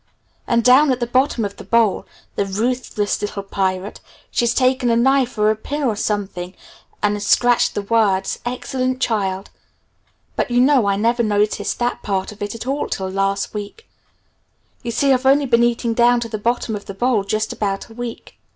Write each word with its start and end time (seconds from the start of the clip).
And 0.47 0.63
down 0.63 0.91
at 0.91 0.99
the 0.99 1.05
bottom 1.05 1.45
of 1.45 1.57
the 1.57 1.63
bowl 1.63 2.07
the 2.35 2.43
ruthless 2.47 3.21
little 3.21 3.43
pirate 3.43 3.99
she's 4.31 4.55
taken 4.55 4.89
a 4.89 4.95
knife 4.95 5.37
or 5.37 5.51
a 5.51 5.55
pin 5.55 5.83
or 5.83 5.95
something 5.95 6.55
and 7.03 7.21
scratched 7.21 7.75
the 7.75 7.83
words, 7.83 8.39
'Excellent 8.43 8.99
Child!' 8.99 9.51
But 10.35 10.49
you 10.49 10.59
know 10.59 10.87
I 10.87 10.95
never 10.95 11.21
noticed 11.21 11.77
that 11.77 12.01
part 12.01 12.31
of 12.31 12.41
it 12.41 12.55
at 12.55 12.65
all 12.65 12.87
till 12.89 13.11
last 13.11 13.53
week. 13.53 13.87
You 14.81 14.89
see 14.89 15.13
I've 15.13 15.27
only 15.27 15.45
been 15.45 15.61
eating 15.61 15.93
down 15.93 16.19
to 16.21 16.29
the 16.29 16.39
bottom 16.39 16.75
of 16.75 16.85
the 16.85 16.95
bowl 16.95 17.23
just 17.23 17.53
about 17.53 17.87
a 17.87 17.93
week. 17.93 18.39